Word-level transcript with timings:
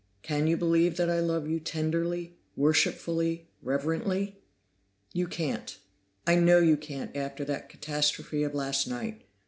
Can 0.23 0.47
you 0.47 0.57
believe 0.57 0.97
that 0.97 1.11
I 1.11 1.19
love 1.19 1.47
you 1.47 1.59
tenderly, 1.59 2.33
worshipfully 2.55 3.49
reverently? 3.61 4.39
"You 5.13 5.27
can't; 5.27 5.77
I 6.25 6.33
know 6.37 6.57
you 6.57 6.75
can't 6.75 7.15
after 7.15 7.45
that 7.45 7.69
catastrophe 7.69 8.41
of 8.41 8.55
last 8.55 8.87
night. 8.87 9.21